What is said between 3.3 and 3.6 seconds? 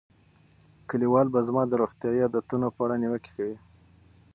کوي.